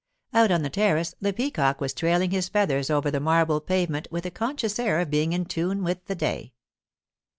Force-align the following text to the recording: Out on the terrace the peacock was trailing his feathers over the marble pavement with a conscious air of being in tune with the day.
Out 0.33 0.49
on 0.49 0.63
the 0.63 0.71
terrace 0.71 1.13
the 1.21 1.31
peacock 1.31 1.79
was 1.79 1.93
trailing 1.93 2.31
his 2.31 2.49
feathers 2.49 2.89
over 2.89 3.11
the 3.11 3.19
marble 3.19 3.61
pavement 3.61 4.07
with 4.09 4.25
a 4.25 4.31
conscious 4.31 4.79
air 4.79 4.99
of 4.99 5.11
being 5.11 5.31
in 5.31 5.45
tune 5.45 5.83
with 5.83 6.03
the 6.05 6.15
day. 6.15 6.53